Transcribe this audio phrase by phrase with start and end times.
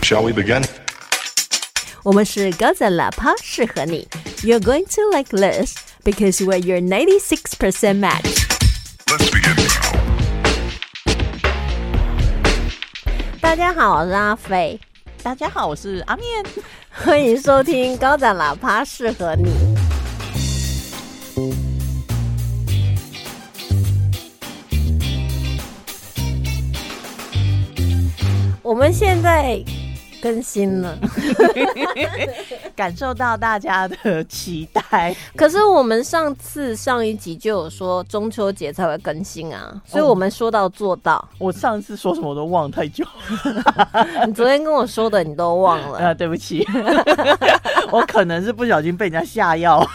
[0.00, 0.63] Shall we begin?
[2.03, 4.07] 我们是高赞喇叭，适合你。
[4.41, 8.47] You're going to like this because we're your 96% match.
[9.07, 9.99] Let's begin now.
[13.39, 14.79] 大家好，我是阿飞，
[15.21, 16.25] 大家好，我是阿面。
[16.89, 19.51] 欢迎收听高赞喇叭，适合你。
[28.63, 29.61] 我们现在
[30.21, 30.97] 更新了，
[32.75, 41.27] 感受到大家的期待， 可是我们上次上一集就有说中秋节才会更新啊，所以我们说到做到。
[41.39, 43.03] 我上次说什么我都忘太久。
[44.27, 46.65] 你昨天跟我说的你都忘了，啊，对不起，
[47.91, 49.85] 我可能是不小心被人家下药。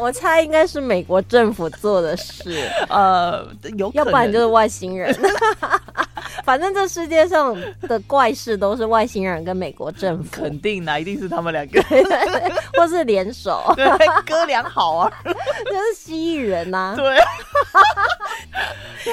[0.00, 3.46] 我猜应该是美国政府做的事，呃，
[3.92, 5.14] 要不然就是外星人。
[6.44, 11.82] 反正这世界上的怪事都是外星人跟美国政府，肯定啦，一定是他们两个，
[12.76, 13.86] 或是联手，对，
[14.26, 15.32] 哥俩好啊， 就
[15.72, 17.18] 是蜥蜴人呐、对，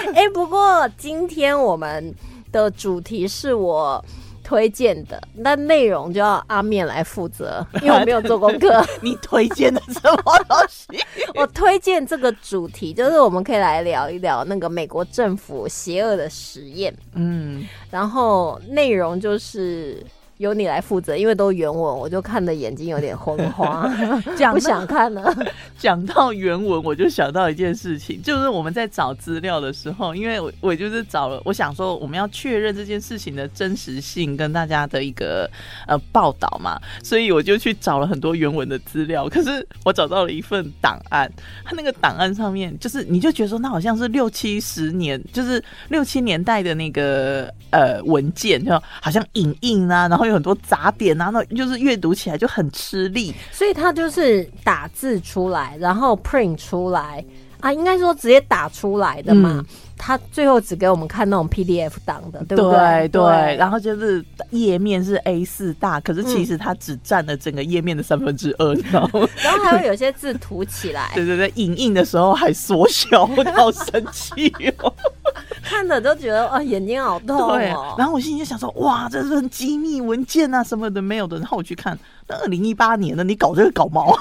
[0.16, 2.14] 哎、不过今天我们
[2.52, 4.04] 的主题是我
[4.52, 8.86] 推荐的，那内容就要阿面来负责， 因为我没有做功课。
[9.02, 10.88] 你推荐的什么东西？
[11.36, 20.06] 我推荐这个主题，就是我们可以来聊一聊那个美国政府邪恶的实验，嗯，然后内容就是。
[20.42, 23.90] 由你来负责，因为都原文，我就看的眼睛有点昏花，
[24.36, 25.34] 讲不想看了。
[25.78, 35.50] 讲到原文，我就想到一件事情，就是我们在找资料的时候，因为我我就是找了，我想说我们要确认这件事情的真实性跟大家的一个
[35.88, 39.30] 呃报道嘛，所以我就去找了很多原文的资料。
[39.30, 41.32] 可是我找到了一份档案，
[41.64, 53.34] 它那个档案上面就是你就觉得说那好像是六七十年，就是六七年代的那个呃文件，就好像影印啊，然后有很多杂点啊，那就是阅读起来就很吃力。
[53.52, 57.24] 所以他就是打字出来，然后 print 出来
[57.60, 59.58] 啊，应该说直接打出来的嘛。
[59.58, 59.66] 嗯
[60.04, 63.56] 他最后只给我们看那种 PDF 档的，对不对对？
[63.56, 69.30] 然后就是页面是 A 四大，可是其实它只占了整个页面的三分之二，你知道吗？
[69.44, 74.92] 然后还会有些字涂起来，对对对，影印的时候还缩小，我好生气哦。
[75.64, 77.94] 看的都觉得啊眼睛好痛对哦，。
[77.96, 81.38] 然后我心里就想说，哇，这是很机密文件啊，什么的没有的。
[81.38, 81.96] 然后我去看，
[82.28, 84.18] 那二零一八年的，你搞这个搞毛？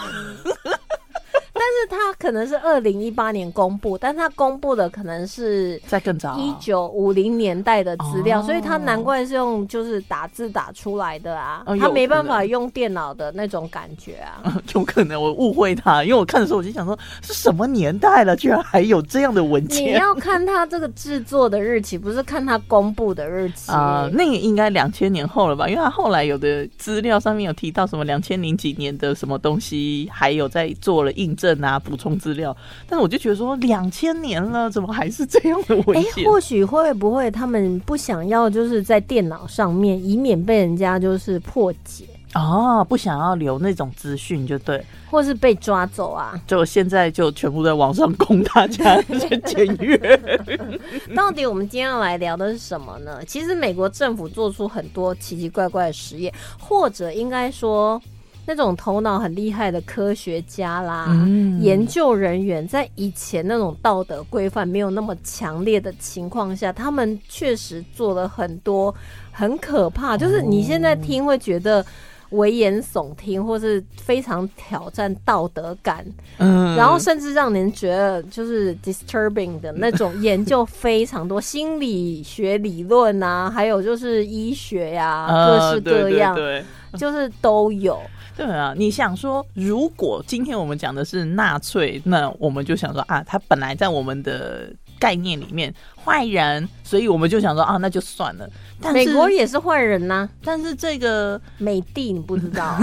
[1.61, 14.57] 但是他可能是二零一八年公布，但他公布的可能是在更早，一九五零年代的资料，哦所以他难怪是用就是打字打出来的啊，哦他没办法用电脑的那种感觉啊。
[14.75, 19.93] 有可能我误会他，因为我看的时候我就想说，是什么年代了，居然还有这样的文件你？
[19.99, 23.71] 要看他这个制作的日期，不是看他公布的日期。
[23.71, 25.69] 啊、那个应该两千年后了吧？
[25.69, 32.55] 因为他后来有的资料上面有提到什么两千零几年的什么东西，还有在做了印证啊、补充资料。
[32.87, 36.25] 但是我就觉得说，两千年了，怎么还是这样的文哎，件？
[36.25, 44.85] 或许会不会他们不想要，就是在电脑上面，以免被人家就是破解，哦，不想要留那种资讯，就对。
[45.11, 46.41] 或是被抓走啊？
[46.47, 49.99] 就现在就全部在网上供大家去检阅。
[51.17, 53.19] 到底我们今天要来聊的是什么呢？
[53.27, 58.01] 其实美国政府做出很多奇奇怪怪的实验，或者应该说。
[58.47, 61.63] 那种头脑很厉害的科学家啦、嗯。
[61.63, 68.95] 研究人员，在以前那种道德规范没有那么强烈的情况下，他们确实做了很多
[69.31, 71.85] 很可怕，就是你现在听会觉得
[72.31, 76.05] 危言耸听，或是非常挑战道德感，
[76.39, 76.75] 嗯。
[76.77, 86.65] 然后甚至让人觉得就是 disturbing 的那种研究非常多，心理学理论啊，还有就是医学呀、 各式各样，呃对对对。
[86.99, 88.01] 就是都有。
[88.41, 98.49] 对啊，你想说，如果今天我们讲的是纳粹，那我们就想说啊，他本来在我们的概念里面坏人，所以我们就想说啊，那就算了。
[98.81, 102.79] 但是美国，也是坏人呐、但是这个美帝你不知道，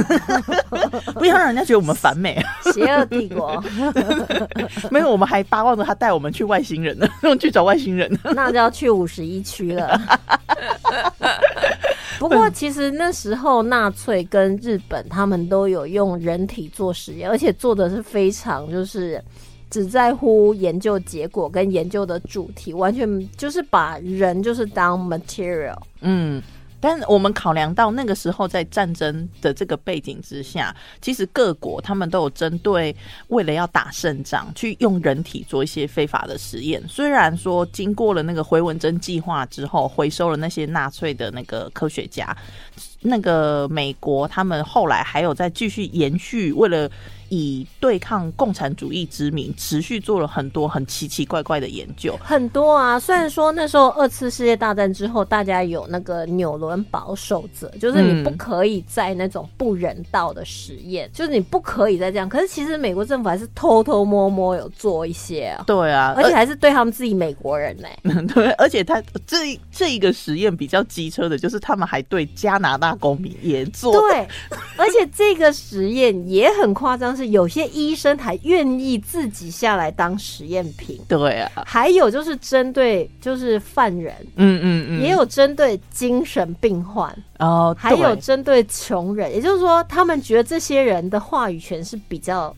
[1.18, 2.40] 不要让人家觉得我们反美，
[2.72, 3.60] 邪恶帝国，
[4.92, 7.08] 没有，我们还巴望着他带我们去外星人呢，
[7.42, 8.20] 去找外星人呢。
[8.36, 10.00] 那就要去五十一区了。
[12.20, 19.24] 不过，其实那时候纳粹跟日本他们都有用人体做实验，而且做的是非常就是
[19.70, 25.78] 只在乎研究结果跟研究的主题，完全就是把人就是当 material。
[26.02, 26.42] 嗯，
[26.80, 32.96] 但我们考量到那个时候在战争的这个背景之下，其实各国他们都有针对
[33.30, 36.84] 为了要打胜仗，去用人体做一些非法的实验。
[36.88, 42.36] 虽然说经过了那个回文针计划之后，回收了那些纳粹的那个科学家，
[43.02, 46.90] 那个美国他们后来还有在继续延续，为了
[47.30, 52.18] 以对抗共产主义之名，持续做了很多很奇奇怪怪的研究。
[52.24, 62.30] 很多啊，虽然说那时候二次世界大战之后，大家有那个纽伦堡守则，就是你不可以在那种不人道的实验，就是你不可以再这样。
[62.30, 67.88] 可是其实美国政府还是偷偷摸摸有做一些啊，对啊，而且还是对他们自己美国人呢、
[68.34, 73.92] 对，而且他这这一个实验比较机车的，就是他们还对加拿大公民也做。
[73.92, 74.28] 对，
[74.78, 80.98] 而且这个实验也很夸张，是有些医生还愿意自己下来当实验品。
[81.08, 89.34] 对啊，还有就是针对就是犯人，嗯嗯嗯，也有针对精神病患，哦，还有针对穷人。
[89.34, 92.56] 也就是说，他们觉得这些人的话语权是比较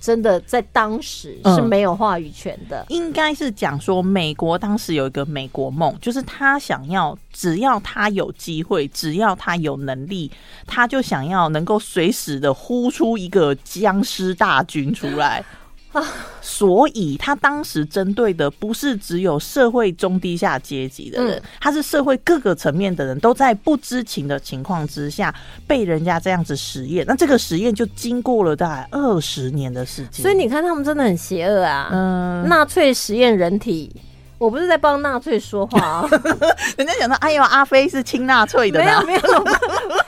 [0.00, 2.84] 真的，在当时是嗯没有话语权的。
[2.88, 10.30] 应该是讲说，美国当时有一个美国梦，就是他想要，只要他有机会，只要他有能力，
[10.66, 15.44] 他就想要能够随时的呼出一个僵尸大军出来。
[16.40, 25.34] 所以他当时针对的不是只有社会中低下阶级的人，嗯他是社会各个层面的人都在不知情的情况之下
[25.66, 27.04] 被人家这样子实验。
[27.06, 30.22] 那这个实验就经过了大概二十年的时间。
[30.22, 31.88] 所以你看，他们真的很邪恶啊！
[31.92, 33.94] 嗯，纳粹实验人体，
[34.38, 36.08] 我不是在帮纳粹说话啊，
[36.76, 39.20] 人家讲到，哎呦，阿飞是亲纳粹的呢没有。
[39.20, 39.24] 没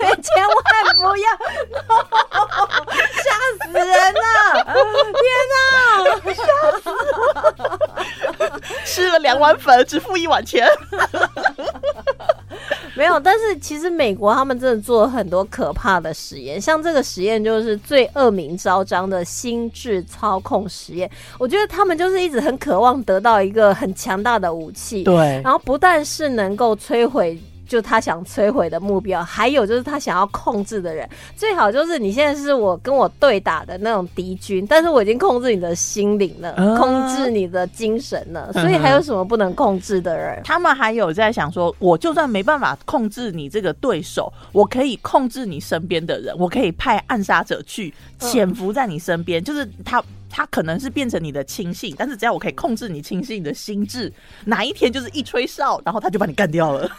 [0.08, 1.30] 有，千万不要，
[3.14, 3.30] 吓
[3.64, 4.20] 死人了！
[5.14, 5.22] 天
[5.54, 5.58] 哪！
[8.84, 10.68] 吃了两碗粉，只付一碗钱。
[12.94, 21.10] 没有，但是其实美国他们真的做了很多可怕的实验，像这个实验就是最恶名昭彰的心智操控实验。
[21.38, 27.38] 我觉得他们就是一直很渴望得到一个很强大的武器，对然后不但是能够摧毁。
[27.68, 31.06] 就他想摧毁的目标，还有就是他想要控制的人，
[31.36, 40.40] 最好就是你现在是我跟我对打的那种敌军，但是我已经控制你的心灵了，啊控制你的精神了，所以还有什么不能控制的人？
[40.44, 50.02] 他们还有在想说，我就算没办法控制你这个对手，我可以控制你身边的人，我可以派暗杀者去潜伏在你身边，就是他。
[50.30, 54.12] 他可能是变成你的亲信，但是只要我可以控制你亲信的心智，
[54.44, 56.90] 哪一天就是一吹哨，然后他就把你干掉了。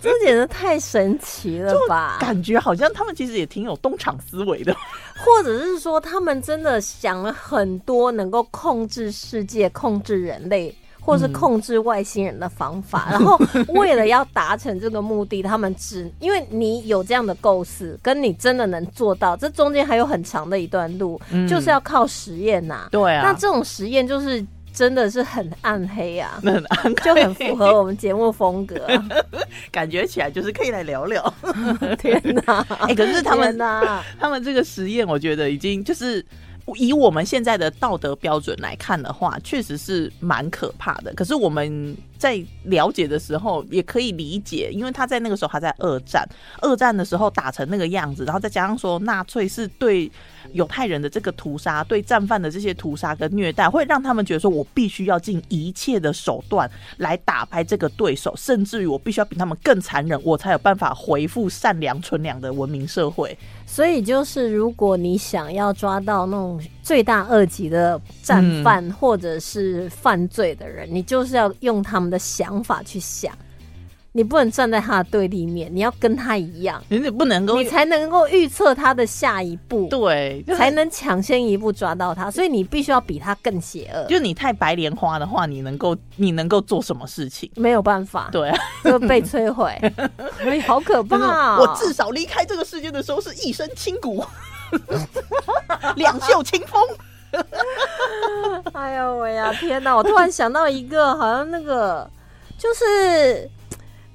[0.00, 2.16] 这简直太神奇了吧！
[2.20, 4.74] 感觉好像他们其实也挺有东厂思维的。
[5.18, 13.08] 或者是说，他们真的想了很多能够控制世界、控制人类，或是控制外星人的方法。
[13.12, 13.38] 然后，
[13.68, 29.08] 为了要达成这个目的，他们只因为你有这样的构思，跟你真的能做到，这中间还有很长的一段路，就是要靠实验呐、对啊，那这种实验就是真的是很暗黑啊，那 很安就很符合我们节目风格、啊。
[29.72, 31.34] 感觉起来就是可以来聊聊。
[31.98, 32.64] 天哪！
[32.80, 34.00] 哎、可是他们呐！
[34.18, 36.24] 他们这个实验，我觉得已经就是
[36.76, 41.12] 以我们现在的道德标准来看的话，确实是蛮可怕的。
[41.14, 46.28] 可是我们在了解的时候，也可以理解，因为他在那个时候还在二战，
[46.60, 50.10] 二战的时候打成那个样子，然后再加上说纳粹是对
[50.52, 63.36] 犹太人的这个屠杀，对战犯的这些屠杀跟虐待，会让他们觉得说我必须要尽一切的手段来打败这个对手，甚至于我必须要比他们更残忍，我才有办法回复善良纯良的文明社会。
[63.72, 73.32] 所以就是，如果你想要抓到那种罪大恶极的战犯或者是犯罪的人，你就是要用他们的想法去想，
[74.12, 82.30] 你不能站在他的对立面，你要跟他一样，你不能够你才能够预测他的下一步，对，就是才能抢先一步抓到他。
[82.30, 87.50] 所以你必须要比他更邪恶，就你太白莲花的话，你能够你能够做什么事情？
[87.54, 89.70] 没有办法，对啊，就被摧毁。
[90.44, 91.58] 哎，好可怕、哦！
[91.60, 94.24] 我至少离开这个世界的时候是一身轻骨，
[95.94, 96.82] 两袖清风。
[98.72, 99.94] 哎呦喂呀，天哪！
[99.96, 102.10] 我突然想到一个，好像那个
[102.58, 103.48] 就是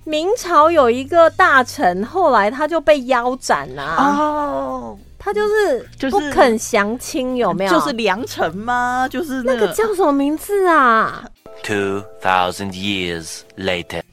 [0.07, 7.71] 明朝有一个大臣，后来他就被腰斩啊，哦，他就是不肯降清，有没有？
[7.71, 9.07] 就是良辰吗？
[9.09, 11.27] 就是那个叫什么名字啊
[11.63, 14.03] ？？Two thousand years later.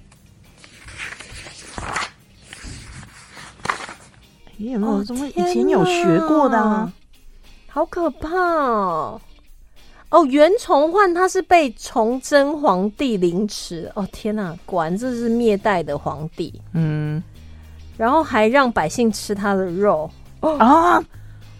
[4.56, 6.90] 你有没有什么以前有学过的啊？
[7.68, 9.20] 好可怕哦！
[10.12, 17.22] 哦，袁崇焕他是被崇祯皇帝凌迟，哦天哪，果然这是灭代的皇帝，嗯
[17.96, 21.02] 然后还让百姓吃他的肉，啊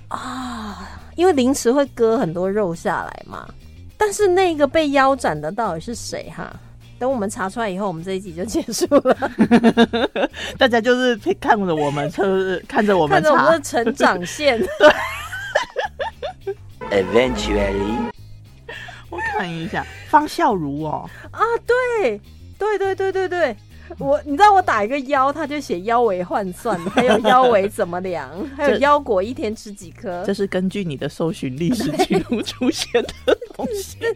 [0.08, 3.48] 啊，因为凌迟会割很多肉下来嘛。
[3.96, 6.54] 但是那个被腰斩的到底是谁哈？
[6.98, 9.16] 等我们查出来以后，我们这一集就结束了。
[10.58, 14.62] 大家就是看着我们，就是看着我们看着我们的，成长线，
[16.90, 18.12] Eventually.
[19.12, 22.18] 我看一下方孝孺哦，啊，对，
[22.58, 23.56] 对对对对对，
[23.98, 30.32] 我你知道我打一个腰，他就写腰围换算，还有腰围怎么量， 还有腰果一天吃几颗这。
[30.32, 33.98] 是根据你的搜寻历史记录出现的东西。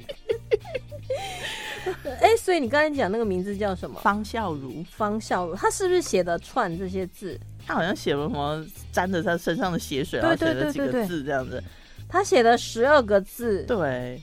[2.21, 4.01] 哎、所以你刚才讲那个名字叫什么？
[4.01, 7.39] 方孝孺，方孝孺，他是不是写的串这些字？
[7.65, 11.63] 他好像写了什么沾着他身上的血水，对然后写对对对对了几个字这样子。
[12.09, 13.63] 他写了十二个字。
[13.65, 14.21] 对，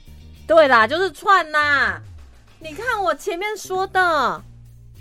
[0.48, 2.00] 对啦，就是串呐。
[2.60, 4.42] 你看我前面说的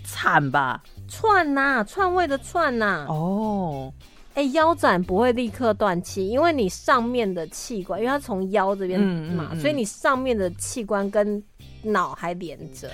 [0.05, 0.83] 惨吧？
[1.09, 3.07] 串呐，串位的串呐。
[3.09, 3.93] 哦，
[4.35, 11.43] 哎、腰斩不会立刻断气，因为你上面的器官，因为它从腰这边嘛，嗯嗯嗯所以你上面的器官跟
[11.83, 12.91] 脑还连着。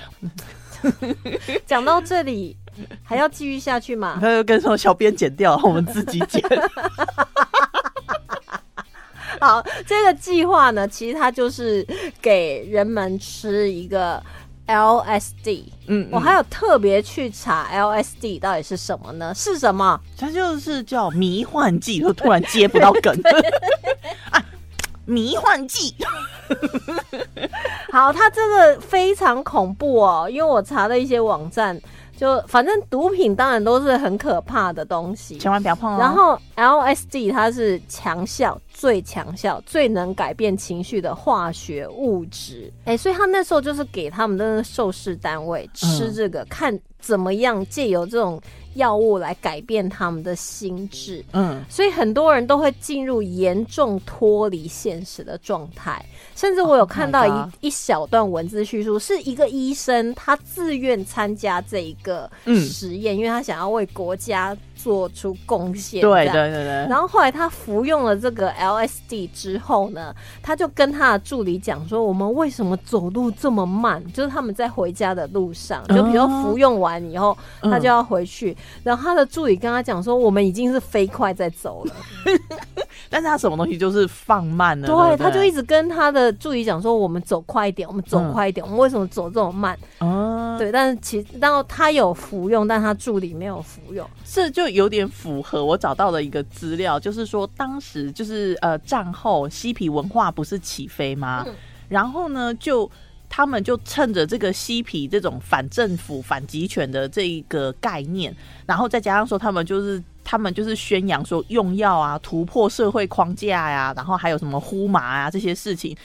[1.66, 2.56] 讲到这里，
[3.02, 4.18] 还要继续下去吗？
[4.20, 6.42] 他就跟说小编剪掉，我们自己剪。
[9.40, 11.86] 好，这个计划呢，其实它就是
[12.20, 14.22] 给人们吃一个
[14.66, 15.64] LSD。
[15.86, 19.32] 嗯，我还有特别去查 LSD 到底是什么呢？
[19.34, 19.98] 是什么？
[20.18, 23.14] 它就是叫迷幻剂，就突然接不到梗
[24.30, 24.44] 啊，
[25.06, 25.94] 迷幻剂。
[27.90, 31.78] 好，它这个非常恐怖哦，因为我查了一些网站，
[32.18, 35.38] 就反正毒品当然都是很可怕的东西。
[35.38, 35.98] 千万不要碰哦。
[35.98, 42.72] 然后 LSD 它是强效、最强效、最能改变情绪的化学物质。
[42.84, 48.40] 哎、所以他那时候就是给他们的受试单位吃这个，看怎么样借由这种
[48.78, 51.22] 药物来改变他们的心智。
[51.32, 56.02] 嗯，所以很多人都会进入严重脱离现实的状态，
[56.34, 62.58] 甚至我有看到 Oh 一、一小段文字叙述，是一个医生他自愿参加这一个嗯。
[62.78, 66.00] 实验，因为他想要为国家做出贡献。
[66.00, 66.86] 对对对对。
[66.88, 74.02] 然后后来他服用了这个 LSD 之后呢，他就跟他的助理讲说：“我们为什么走路这么慢？
[74.12, 78.56] 就是他们在回家的路上，就比如说服用完以后，嗯他就要回去。
[78.84, 81.94] 然后他的助理跟他讲说：我们已经是飞快在走了。
[83.10, 88.64] 但是他什么东西就是放慢了，对，对对，他就一直跟他的助理讲说：我们走快一点，我们走快一点。
[88.64, 89.78] 我们为什么走这么慢？
[89.98, 94.06] 啊，对，但是其然后他有服用，但他助理没有服用。
[94.24, 101.44] 这就有点符合我找到的一个资料，就是说当时就是呃战后嬉皮文化不是起飞吗？
[101.46, 101.54] 嗯
[101.88, 102.90] 然后呢，就
[103.28, 108.34] 他们就趁着这个嬉皮这种反政府、反集权的这一个概念，
[108.66, 110.02] 然后再加上说他们就是。
[110.30, 115.96] 他们就是宣扬说用药啊，突破社会框架呀、然后还有什么呼麻啊这些事情，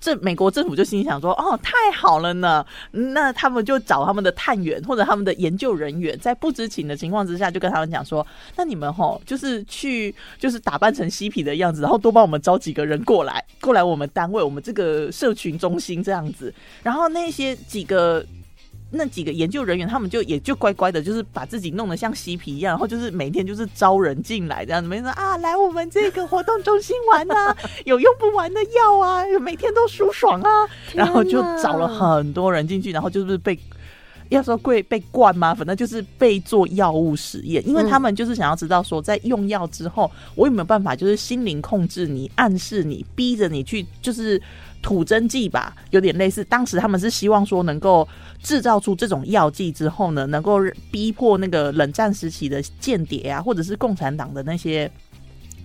[0.00, 8.26] 这美国政府就心想说，哦，太好了呢，那他们就找他们的探员或者他们的研究人员，在不知情的情况之下，就跟他们讲说，
[8.56, 18.24] 那你们吼就是去就是打扮成嬉皮的样子，然后多帮我们招几个人过来，过来我们单位，我们这个社群中心这样子，然后那些几个。
[18.96, 30.50] 那几个研究人员，他们就也就乖乖的，就是把自己弄得像嬉皮一样，然后就是每天就是招人进来这样子，每天说啊，来我们这个活动中心玩啊， 有用不完的药啊，每天都舒爽啊，
[30.94, 33.58] 然后就找了很多人进去，然后就是被。
[34.28, 35.54] 要说被被灌吗？
[35.54, 44.40] 反正就是被做药物实验，因为他们就是想要知道说，在用药之后，我有没有办法就是心灵控制你、暗示你、逼着你去，就是
[44.82, 46.44] 吐真剂吧，有点类似。
[46.44, 48.06] 当时他们是希望说能够
[48.42, 50.58] 制造出这种药剂之后呢，能够
[50.90, 54.90] 逼迫那个冷战时期的间谍啊，或者是共产党的那些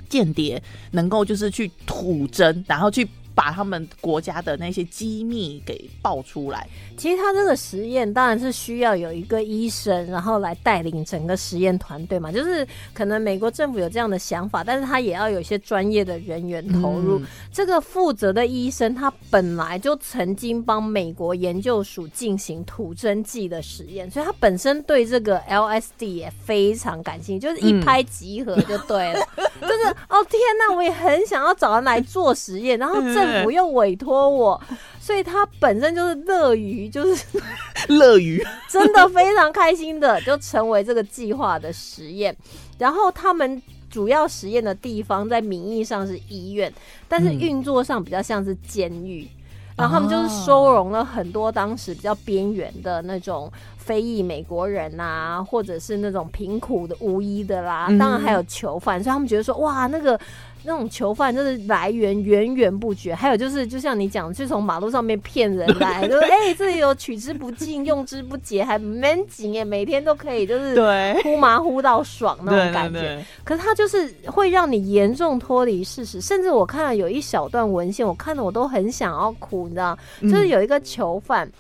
[0.10, 3.08] 间谍，能够就是去吐真，然后去
[3.42, 6.68] 把他们国家的那些机密给爆出来。
[6.96, 12.32] 其实他这个实验当然是需要有一个医生，然后来带领整个实验团队嘛。
[12.32, 17.18] 就是可能美国政府有这样的想法，但是他也要有一些专业的人员投入。
[17.18, 29.20] 嗯这个负责的医生，他本来就曾经帮美国研究署进行吐真剂的实验，所以他本身对这个 LSD 也非常感兴趣，就是一拍即合就对了。
[29.62, 34.62] 就是哦天哪，我也很想要找人来做实验，然后政府又委托我，
[35.00, 37.26] 所以他本身就是乐于就是。
[37.90, 42.36] 乐于 真的非常开心的就成为这个计划的实验。
[42.78, 43.60] 然后他们
[43.90, 46.72] 主要实验的地方在名义上是医院，
[47.08, 49.28] 但是嗯运作上比较像是监狱。
[49.76, 53.52] 然后他们就是收容了很多当时比较边缘的那种
[53.84, 60.20] 非裔美国人呐、或者是那种贫苦的无依的啦，嗯当然还有囚犯，所以他们觉得说，哇，那个。
[60.64, 73.26] 那种囚犯就是来源源源不绝，还有就是，就像你讲，就从马路上面骗人来，就是 哎、这里有取之不尽、用之不竭，还蛮紧耶，每天都可以就是对呼麻呼到爽那种感觉。
[73.44, 81.52] 可是它就是会让你严重脱离事实，甚至我看了有一小段文献，我看的我都很想要哭，你知道，就是有一个囚犯。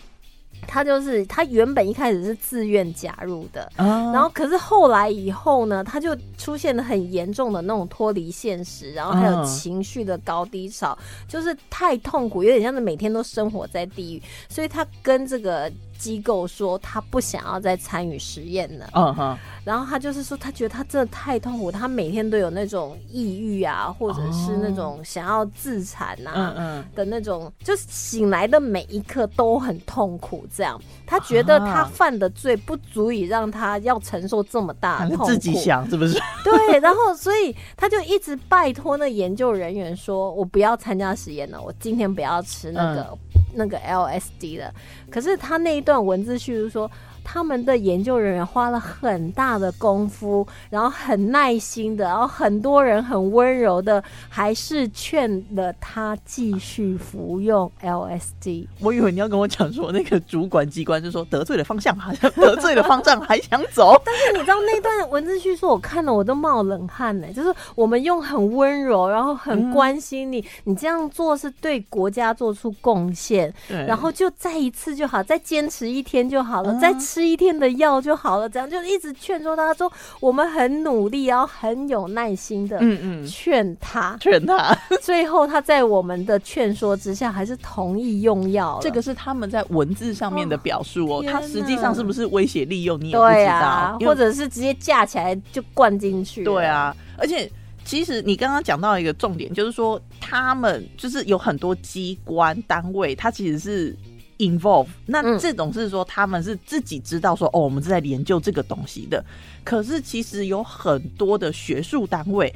[0.68, 18.90] 他就是他原本一开始是自愿加入的，然然后可是后来以后呢，他就出现了很严重的那种脱离现实，然后还有嗯情绪的高低潮，就是太痛苦，有点像是每天都生活在地狱，所以他跟这个机构说他不想要再参与实验了。
[18.94, 26.54] 嗯哼，然后他就是说，他觉得他真的太痛苦，他每天都有那种抑郁啊，或者是那种想要自残嗯啊。
[26.58, 30.44] 嗯，的那种，就是醒来的每一刻都很痛苦。
[30.52, 35.26] 这样，他觉得他啊犯的罪不足以让他要承受这么大的痛苦。
[35.26, 36.20] 自己想是不是？
[36.44, 43.18] 对，然后所以他就一直拜托那研究人员说：“我不要参加实验了，我今天不要吃那个、
[43.56, 44.74] 那个 LSD 的。”
[45.10, 46.90] 可是他那一段文字叙述说。
[47.24, 58.68] 他们的研究人员花了很大的功夫，然后很耐心的，然后很多人很温柔的，还是劝了他继续服用 LSD。
[58.80, 64.00] 我以为你要跟我讲说，那个主管机关就说得罪了方向，好像得罪了方丈，还想走。
[64.06, 67.28] 但是你知道那段文字叙述，我看了我都冒冷汗呢。
[67.34, 79.92] 就是我们用很温柔，然后很关心你，你这样做是对国家做出贡献，对然后就再一次就好，再坚持一天就好了，嗯再吃一天的药就好了，这样就一直劝说他说
[80.22, 88.80] 我们很努力，然后很有耐心的嗯嗯，劝他，劝他， 最后他在我们的劝说之下，还是同意用药。
[88.82, 96.46] 这个是他们在文字上面的表述哦，天他实际上是不是威胁利用，你也不知对道，啊，或者是直接架起来就灌进去。
[96.46, 97.52] 对，啊，而且
[97.84, 103.96] 其实你刚刚讲到一个重点，就是说他们就是有很多机关单位，它其实是
[104.42, 104.88] involve。
[105.06, 109.24] 那嗯这种是说他们是自己知道说哦，我们是在研究这个东西的，
[109.64, 112.54] 可是其实有很多的学术单位。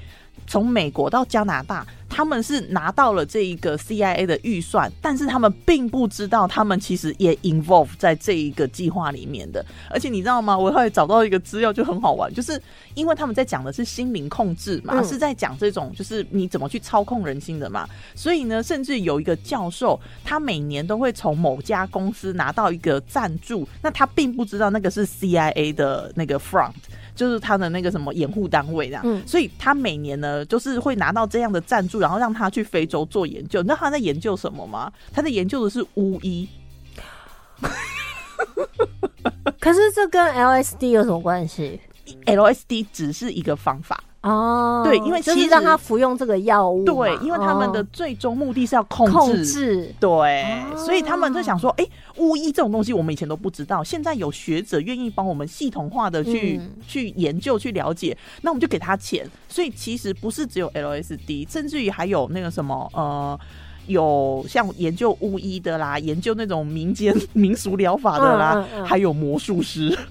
[0.48, 9.66] 从美国到加拿大，他们是拿到了这一个 CIA 的预算，但是他们并不知道，他们其实也 involve 在这一个计划里面的。
[9.90, 10.58] 而且你知道吗？
[10.58, 12.62] 我后来找到一个资料就很好玩，就是
[12.94, 17.88] 因为他们在讲的是心灵控制嘛，嗯是在讲这种就是你怎么去操控人心的嘛。
[18.14, 26.74] 所以呢，甚至有一个教授，他每年都会从某家公司拿到一个赞助，那他并不知道那个是 CIA 的那个 front。
[27.16, 33.62] 就是他的那个什么掩护单位这样，嗯所以他每年呢，就是会拿到这样的赞助，然后让他去非洲做研究。
[33.62, 34.92] 你知道他在研究什么吗？
[35.14, 36.48] 他在研究的是巫医。
[39.60, 41.80] 可是这跟 LSD 有什么关系
[42.26, 49.14] ？LSD 只是一个方法，哦，对因为其实就是让他服用这个药物嘛，对，因为他们的哦最终目的是要控制。
[49.14, 51.86] 控制，对，哦所以他们就想说，哎、
[52.18, 59.30] 巫医这种东西我们以前都不知道，现在有学者愿意帮我们系统化的去、嗯去研究、去了解，那我们就给他钱。
[59.48, 63.40] 所以其实不是只有 LSD，甚至于还有那个什么呃。
[63.88, 68.86] 有像研究巫医的啦，研究那种民间 民俗疗法的啦，嗯嗯嗯。
[68.86, 69.98] 还有魔术师。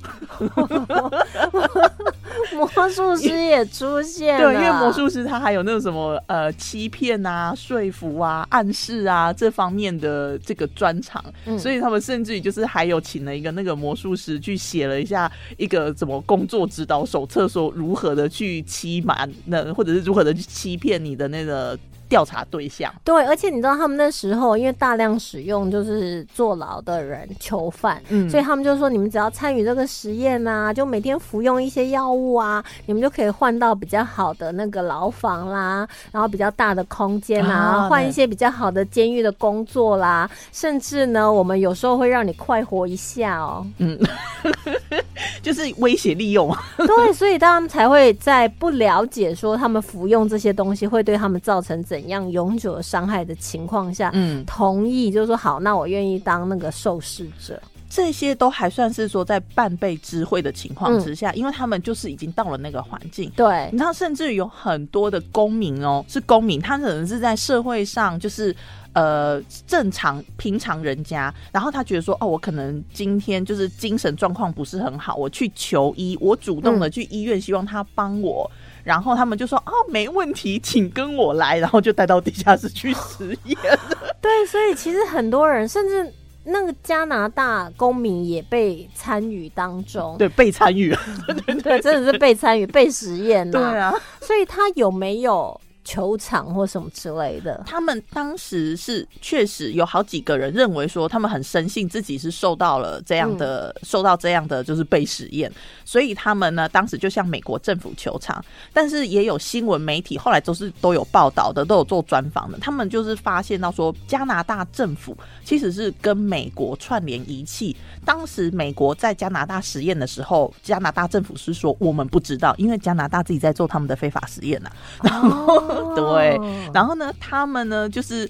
[2.55, 11.59] 魔术师也出现了，对，因为魔术师他还有那种什么呃欺骗啊、说服啊、暗示啊这方面的这个专长，嗯。
[11.59, 21.79] 所以他们甚至于就是还有请了一个那个魔术师去写了一下一个怎么工作指导手册，说如何的去欺瞒那或者是如何的去欺骗你的那个
[22.14, 22.94] 调查对象。
[23.03, 43.66] 对，而且你知道他们那时候因为大量使用就是坐牢的人囚犯，嗯所以他们就说你们只要参与这个实验啊，就每天服用一些药物啊，你们就可以换到比较好的那个牢房啦，然后比较大的空间啊啊，换对一些比较好的监狱的工作啦，甚至呢，我们有时候会让你快活一下哦。
[43.79, 43.98] 嗯
[45.42, 57.61] 就是威胁利用， 对，所以他们才会在不了解说他们服用这些东西会对他们造成怎样永久的伤害的情况下，嗯，同意就是说好，那我愿意当那个受试者。
[57.87, 68.57] 这些都还算是说在半被知会的情况之下，因为他们就是已经到了那个环境，对你，知道，甚至有很多的公民哦，是公民，他可能是在社会上就是
[68.95, 78.51] 呃正常平常人家，然后他觉得说，哦，我可能今天就是精神状况不是很好，我去求医，我主动的去医院，希望他帮我。
[78.85, 83.57] 然后他们就说啊，没问题，请跟我来，然后就带到地下室去实验。
[84.20, 86.12] 对，所以其实很多人，甚至
[86.44, 90.16] 那个加拿大公民也被参与当中。
[90.20, 90.94] 对，被参与。
[91.64, 93.59] 对，真的是被参与、被实验呐。
[93.59, 97.62] 对啊，所以他有没有球场或什么之类的？
[97.66, 105.53] 他们当时是确实有好几个人认为说，他们很深信自己是受到了这样的、受到这样的就是被实验，
[105.85, 108.42] 所以他们呢当时就向美国政府求偿。
[108.73, 117.77] 但是也有新闻媒体后来都是都有报道的，都有做专访的，他们就是发现到说，加拿大政府其实是跟美国串联仪器。
[118.05, 124.70] 当时美国在加拿大实验的时候，加拿大政府是说我们不知道，因为加拿大自己在做他们的非法实验呐、
[125.01, 126.41] 哦 对，
[126.73, 128.29] 然后呢，他们呢就是。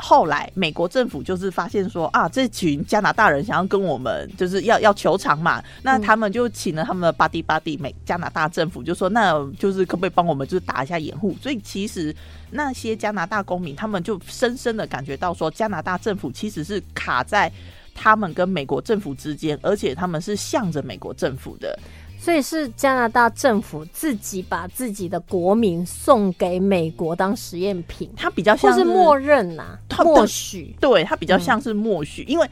[0.00, 11.34] 后来，美国政府就是发现说啊，这群加拿大人想要跟我们就是要要求偿嘛，那他们就请了他们的巴蒂巴蒂美加拿大政府，就说那就是可不可以帮我们就是打一下掩护？
[11.42, 12.14] 所以其实
[12.52, 17.50] 那些加拿大公民，他们就深深的感觉到说，加拿大政府其实是卡在
[17.92, 21.76] 他们跟美国政府之间，而且他们是向着美国政府的。
[22.18, 30.74] 所以是加拿大政府自己把自己的国民送给美国当实验品，它比较像是默认呐、他默许。
[30.80, 32.48] 对，它比较像是默许，因为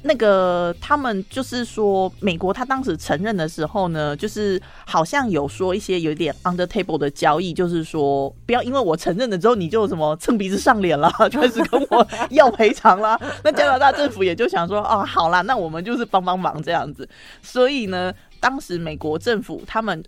[0.00, 13.18] 那个他们就是说，美国他当时承认的时候呢，就是好像有说一些有点 under table 的交易，就是说不要因为我承认了之后，你就什么蹭鼻子上脸了， 开始跟我要赔偿啦。
[13.42, 17.06] 那加拿大政府也就想说，哦，好啦，那我们就是帮帮忙这样子。
[17.42, 20.02] 所以呢，当时美国政府他们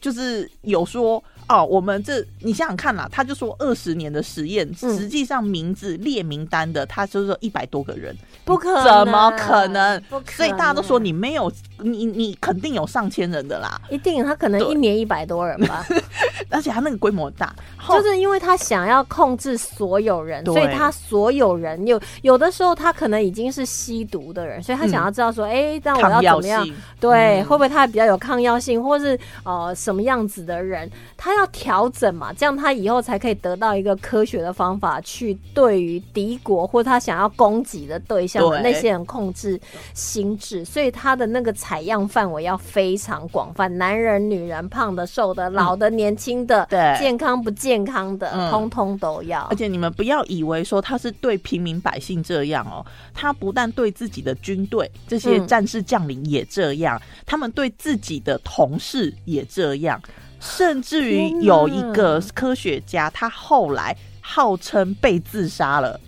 [0.00, 1.22] 就是有说。
[1.48, 4.96] 哦，我们这你想想看啦，他就说二十年的实验，嗯。
[4.96, 10.00] 实际上名字列名单的，他就是一百多个人，不可能，怎么可能？
[10.08, 15.84] 不可能所以大家都说你没有，你你肯定有上千人的啦，一定，他可能一年一百多人吧，
[16.50, 17.54] 而且他那个规模大，
[17.88, 26.66] 就是因为他想要控制所有人，所以他所有人有有的时候他可能已经是吸毒的人，所以他想要知道说，哎、那我要怎么样？
[27.00, 27.44] 对，嗯。
[27.44, 39.60] 会不会他比较有抗药性，或是呃什么样子的人，他要调整嘛，这样他以后才可以得到一个科学的方法去对于敌国或他想要攻击的对象的那些人控制
[39.94, 49.56] 心智，所以他的那个采样范围要非常广泛，男人、女人、胖的、瘦的、老的、年轻的，对健康不健康的，嗯通通都要而。
[49.56, 60.00] 且你们不要以为说他是对平民百姓这样哦，他不但对自己的军队这些嗯战士将领也这样，他们对自己的同事也这样，
[60.42, 65.98] 甚至于有一个科学家，他后来号称被自杀了。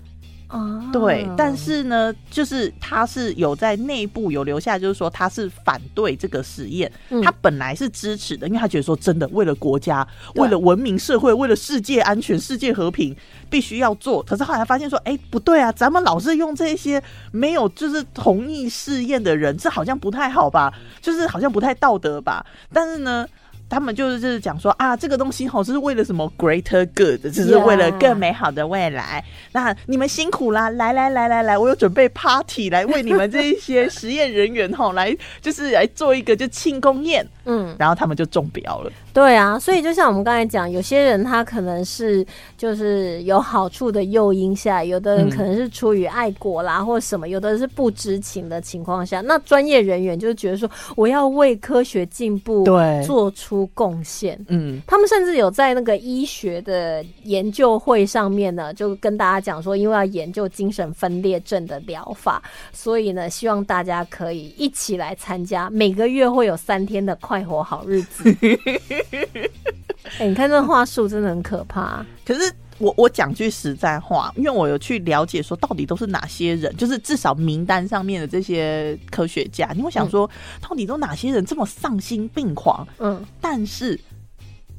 [0.48, 13.16] 啊对，但是呢，就是他是有在内部有留下，就是说他是反对这个实验，嗯他本来是支持的，因为他觉得说真的，为了国家，为了文明社会，为了世界安全、世界和平，
[13.50, 14.22] 必须要做。
[14.22, 20.72] 可是后来发现说，哎，不对啊，咱们老是用这些没有就是同意试验的人，这好像不太好吧？
[21.00, 22.44] 就是好像不太道德吧？
[22.72, 23.26] 但是呢。
[23.74, 29.24] 他们就是就是讲说啊，这个东西吼是为了什么 greater good，只是为了更美好的未来。
[29.50, 38.92] 那你们辛苦啦，来来来来来，我有准备 party 来为你们这一些实验人员吼来，就是来做一个就庆功宴，嗯，然后他们就中标了。
[39.14, 42.26] 对啊，所以就像我们刚才讲，有些人他可能是
[42.58, 54.36] 就是有好处的诱因下，有的人嗯可能是出于爱国啦，或什么，有的人是不知情的情况下，那专业人员就是觉得说，我要为科学进步对做出贡献。
[54.48, 68.24] 嗯，他们甚至有在那个医学的研究会上面呢，就跟大家讲说，因为要研究精神分裂症的疗法，所以呢，希望大家可以一起来参加，每个月会有三天的快活好日子。
[70.18, 72.04] 哎、你看这话术真的很可怕。
[72.24, 80.28] 可是我我讲句实在话，因为我有去了解说到底都是哪些人，就是至少名单上面的这些科学家，你会想说，
[80.60, 82.86] 到底都哪些人这么丧心病狂？
[82.98, 83.98] 嗯，但是。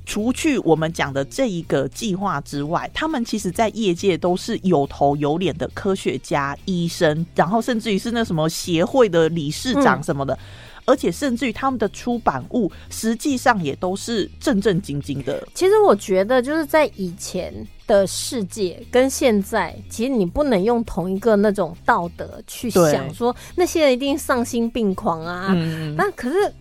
[0.08, 10.38] 除去我们讲的这一个计划之外，他们其实在业界都是有头有脸的科学家、医生，然后甚至于是那什么协会的理事长嗯什么的，
[10.86, 15.46] 而且甚至于他们的出版物实际上也都是正正经经的。
[15.54, 17.54] 其实我觉得就是在以前
[17.88, 25.50] 的世界跟现在，其实你不能用同一个那种道德去想说那些人一定丧心病狂啊。
[25.56, 26.52] 嗯，那可是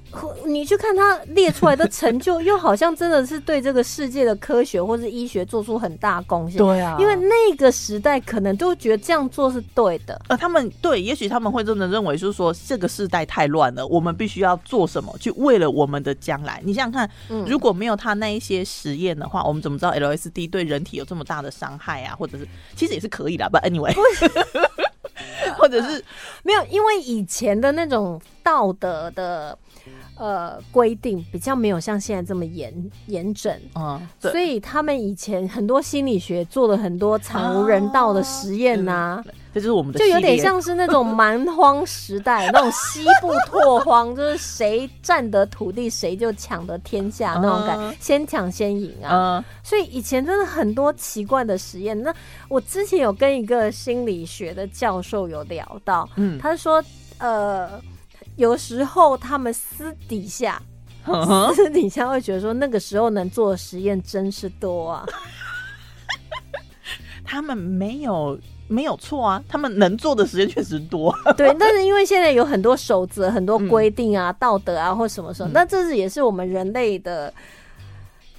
[0.46, 6.58] 你去看他列出来的成就，又好像真的是对这个世界的科学或是医学做出很大贡献。
[6.58, 10.20] 对啊因为那个时代可能都觉得这样做是对的。
[10.28, 16.60] 呃，他们对，也许他们会真的认为，就是说这个世代太乱了，我们必须要做什么，去为了我们的将来。
[16.64, 23.94] 你想想看，嗯如果没有他那一些实验的话，我们怎么知道 LSD 对人体有这这么大的伤害啊，或者是其实也是可以的，But anyway，
[25.56, 26.04] 或者是
[26.42, 29.56] 没有，因为以前的那种道德的
[30.16, 32.72] 呃规定比较没有像现在这么严
[33.06, 33.52] 严整。
[33.74, 39.22] 嗯，所，以他们以前很多心理学做了很多惨无人道的实验呐、
[39.52, 49.38] 这就是我们的就有点像是那种蛮荒时代那种西部拓荒，就是谁占得土地谁就抢得天下那种感，嗯先抢先赢啊。
[49.38, 52.00] 嗯所以以前真的很多奇怪的实验。
[52.02, 52.14] 那
[52.48, 56.82] 我之前有跟一个心理学的教授有聊到，嗯，他说，
[57.18, 57.80] 呃，
[58.36, 60.60] 有时候他们私底下。
[61.54, 65.04] 私底下会觉得说，那个时候能做的实验真是多啊！
[67.22, 71.14] 他们没有没有错啊，他们能做的实验确实多。
[71.36, 77.30] 对，但是因为现在有很多守则、很多嗯规定啊、道德啊或什么什么，嗯那这是也是我们人类的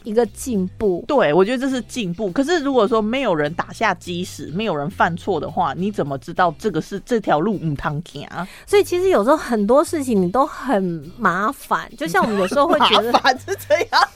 [0.05, 1.03] 一个进步。
[1.07, 2.31] 对，我觉得这是进步。
[2.31, 8.47] 可是如果说没有人打下基石，没有人犯错的话，你怎么知道这个是这条路唔汤行啊？
[8.65, 14.07] 所以其实有时候很多事情你都很麻烦， 就像我们有时候会觉得，麻烦是这样。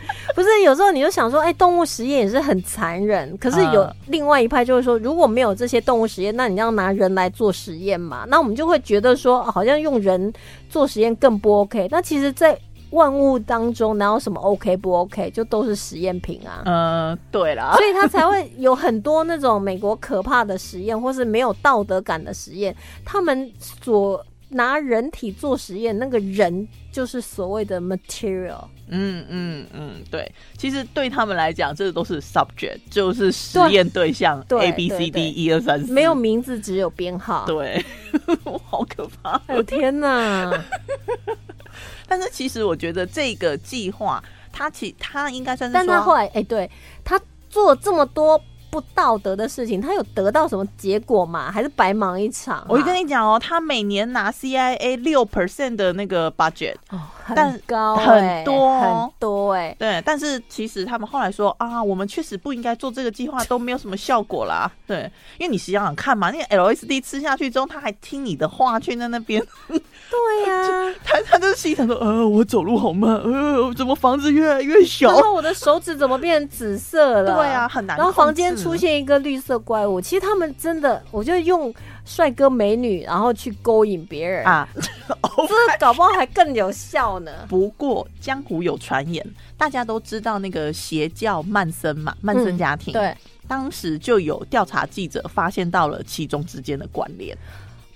[0.34, 3.36] 不是有时候你就想说，哎、动物实验也是很残忍。
[3.38, 8.24] 可是有嗯另外一派就会说，如果没有这些动物实验，那你要拿人来做实验嘛？
[8.28, 10.32] 那我们就会觉得说，哦好像用人
[10.70, 11.88] 做实验更不 OK。
[11.90, 12.56] 那其实，在
[12.90, 16.62] 万物当中，哪有什么 OK 不 OK，就都是实验品啊。
[16.64, 22.74] 嗯，对啦，所以他才会有很多那种美国可怕的实验，或是没有道德感的实验。
[23.04, 28.64] 他们所拿人体做实验，那个人就是所谓的 material。
[28.90, 37.44] 嗯嗯嗯，对，其实对他们来讲，这都是 subject，就是实验对象对 A B 对 C 对 D 一二三四，没有名字，只有编号。
[37.46, 37.84] 对，
[38.64, 39.32] 好可怕。
[39.46, 40.50] 哎呦天哪！
[42.06, 46.70] 但是其实我觉得这个计划，他其他应该算是说，但他后来，哎、对
[47.04, 51.50] 他做了这么多不道德的事情，他有得到什么结果吗？
[51.50, 57.00] 还是白忙一场啊、我就跟你讲哦，他每年拿 CIA 六 percent 的那个 budget，哦，
[57.34, 64.70] 但很高、很哎多哦很多哎、对，但是其实他们后来说啊，我们确实不应该做这个计划，都没有什么效果啦。
[64.86, 75.22] 对，因为你想想看嘛，那个 LSD 吃下去之后，他还听你的话去在那边， 对呀、他他就心想说，呃，我走路好慢，呃，怎么房子越来越小然？
[75.22, 77.34] 后我的手指怎么变紫色了？
[77.34, 77.68] 对啊，。
[77.68, 77.96] 很难。
[77.98, 81.72] 然后房间出现一个绿色怪物，其实他们真的，我就用
[82.04, 87.32] 帅哥美女，然后去勾引别人， 啊，这搞不好还更有效呢。
[87.48, 89.24] 不过江湖有传言，
[89.56, 93.16] 大家都知道那个邪教曼森嘛，曼森家庭，，对，
[93.46, 97.36] 当时就有调查记者发现到了其中之间的关联，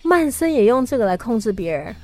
[0.03, 1.94] 曼森也用这个来控制别人，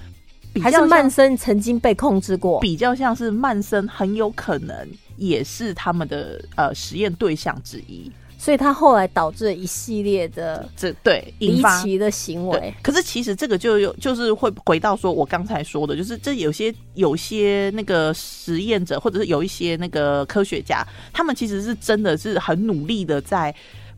[0.62, 2.60] 还是曼森曾经被控制过？
[2.60, 4.74] 比较像是曼森很有可能
[5.16, 8.10] 也是他们的呃实验对象之一。
[8.38, 23.54] 所以他后来导致一系列的这对离奇的行为。，可是其实这个就有就是会回到说我刚才说的，就是这有些有些那个实验者，或者是有一些那个科学家，他们其实是真的是很努力的在。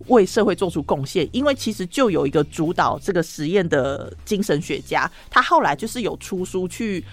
[0.07, 7.05] 为社会做出贡献，因为其实就有一个主导这个实验的精神学家，他后来就是有出书去，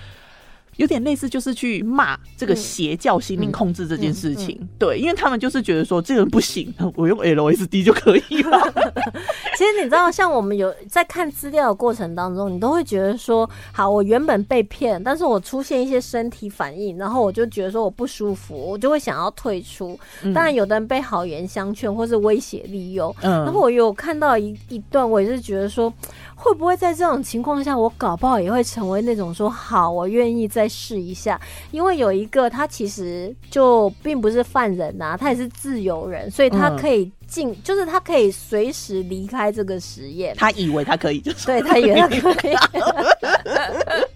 [0.77, 4.57] 有点类似就是去骂这个嗯邪教心灵控制这件事情。
[4.61, 8.73] 嗯对，因为他们就是觉得说这个人不行，我用 LSD 就可以了。
[9.57, 19.99] 其实你知道，像我们有在看资料的过程当中，你都会觉得说，好，我原本被骗，但是我出现一些身体反应，然后我就觉得说我不舒服，我就会想要退出。
[20.33, 23.15] 当然，有的人被好言相劝，或是威胁利诱。
[23.21, 25.91] 嗯然后我有看到一一段，我也是觉得说，
[26.39, 31.39] 会不会在这种情况下，我搞不好也会成为那种说，好，我愿意再试一下。
[31.71, 40.35] 因为有一个他其实就并不是犯人呐、他也是自由人，所以他嗯可以进，就是他可以随时离开这个实验。
[40.37, 42.55] 他以为他可以，就是对他以为他可以，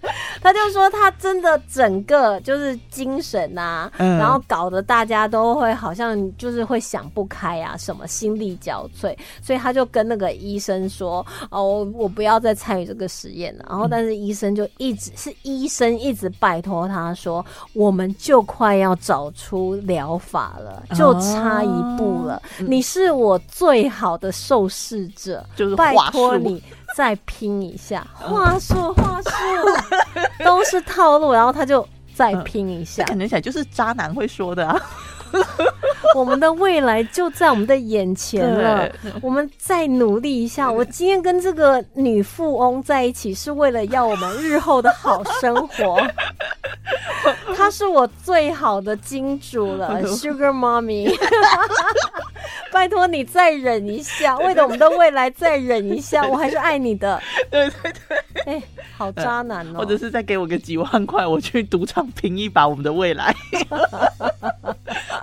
[0.42, 25.94] 他就说他真的整个就是精神啊，嗯然后搞得大家都会好像就是会想不开啊，什么心力交瘁，所以他就跟那个医生说：“哦，我我不要再参与这个实验了。”然后，但是医生就一直是医生一直拜托他说：“我们就快要找出疗法了，就差一步了，你是我最好的受试者。”就是拜。
[26.12, 26.60] 托你
[26.94, 29.30] 再拼一下，话 术话术。
[30.44, 33.04] 都是套路，然后他就再拼一下。
[33.04, 34.80] 感觉起来就是渣男会说的啊，
[36.14, 38.90] 我们的未来就在我们的眼前了，
[39.22, 40.70] 我们再努力一下。
[40.72, 46.00] 我今天跟这个女富翁在一起，是为了要我们日后的好生活。
[47.56, 51.14] 她是我最好的金主了，Sugar Mommy。
[52.72, 57.20] 拜托你再忍一下，为了我们的未来再忍一下，我还是爱你的。
[57.50, 58.62] 对对对，哎、
[58.96, 63.34] 好渣男哦、或者是再给我个几万块，我去赌场拼一把我们的未来，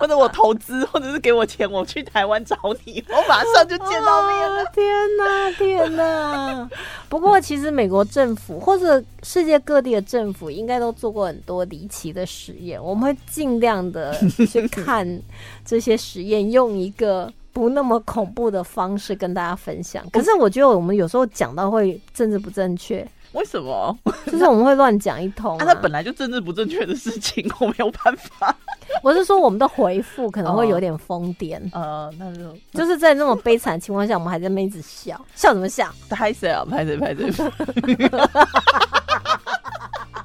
[0.00, 4.62] 或者我投资， 或者是给我钱，我去台湾找你，我马上就见到面了。
[4.62, 6.70] 啊 天哪，天哪！
[7.08, 14.12] 不过其实美国政府或者世界各地的政府应该都做过很多离奇的实验，我们会尽量的
[14.48, 15.20] 去看
[15.64, 17.30] 这些实验，用一个。
[17.52, 23.98] 不那么恐怖的方式跟大家分享，可是我觉得我们有时候讲到会政治不正确，为什么？
[24.26, 28.56] 就是我们会乱讲一通、啊，那本来就政治不正确的事情，我没有办法。
[29.02, 35.88] 我是说我们的回复可能会有点疯癫，呃，那就就是在那种悲惨情况下，我们还在那边一直笑，笑什么笑？
[36.08, 36.64] 拍谁啊？
[36.68, 36.96] 拍谁？
[36.96, 37.30] 拍谁？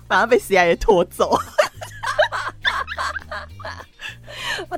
[0.08, 1.38] 反而被 CIA 拖走。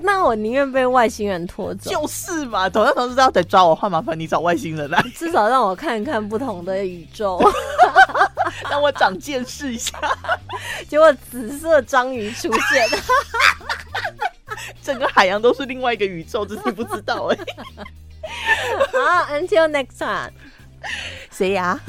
[0.01, 7.39] 那我宁愿被外星人拖走，就是嘛，同样同事要得抓我，换麻烦你找外星人来，至少让我看看不同的宇宙。
[8.69, 9.99] 让我长见识一下，
[10.89, 12.87] 结果紫色章鱼出现，
[14.83, 17.37] 整个海洋都是另外一个宇宙，只是不知道哎。
[18.91, 21.79] 好，until next time，see ya。